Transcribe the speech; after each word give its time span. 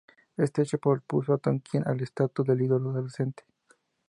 Este 0.35 0.63
hecho 0.63 0.79
propulsó 0.79 1.33
a 1.33 1.37
Tonkin 1.37 1.83
al 1.87 2.01
estatus 2.01 2.43
de 2.47 2.53
ídolo 2.65 2.89
adolescente. 2.89 3.43